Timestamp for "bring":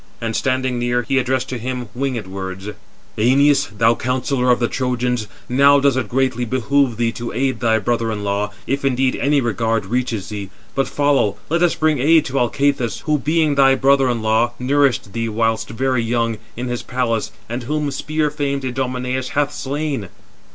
11.75-11.99